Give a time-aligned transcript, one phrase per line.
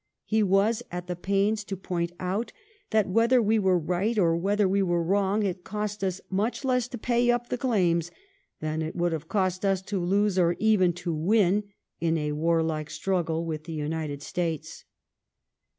[0.25, 2.51] He was at the pains to point out
[2.89, 6.87] that, whether we were right or whether we were wrong, it cost us much less
[6.87, 8.09] to pay up the claims
[8.61, 11.65] than it would have cost us to lose or even to win
[11.99, 14.85] in a warlike struggle with the United States.